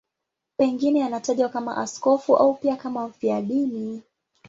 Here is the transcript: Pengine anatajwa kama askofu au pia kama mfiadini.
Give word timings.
Pengine 0.57 1.03
anatajwa 1.05 1.49
kama 1.49 1.77
askofu 1.77 2.37
au 2.37 2.53
pia 2.53 2.75
kama 2.75 3.07
mfiadini. 3.07 4.03